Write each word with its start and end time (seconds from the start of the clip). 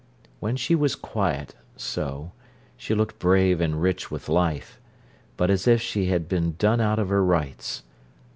When 0.39 0.55
she 0.55 0.73
was 0.73 0.95
quiet, 0.95 1.53
so, 1.77 2.31
she 2.75 2.95
looked 2.95 3.19
brave 3.19 3.61
and 3.61 3.79
rich 3.79 4.09
with 4.09 4.29
life, 4.29 4.81
but 5.37 5.51
as 5.51 5.67
if 5.67 5.79
she 5.79 6.07
had 6.07 6.27
been 6.27 6.55
done 6.57 6.81
out 6.81 6.97
of 6.97 7.09
her 7.09 7.23
rights. 7.23 7.83